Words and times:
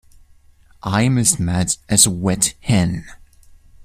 I 0.81 1.03
am 1.03 1.19
as 1.19 1.39
mad 1.39 1.75
as 1.87 2.07
a 2.07 2.09
wet 2.09 2.55
hen. 2.61 3.05